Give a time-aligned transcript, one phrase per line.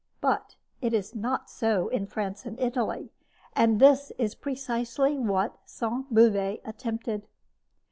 [0.19, 3.11] But it is not so in France and Italy.
[3.53, 7.27] And this is precisely what Sainte Beuve attempted.